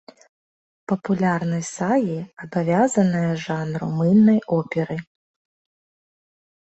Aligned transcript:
Папулярнасць 0.91 1.69
сагі 1.81 2.17
абавязаная 2.45 3.29
жанру 3.45 3.87
мыльнай 4.01 4.39
оперы. 4.59 4.97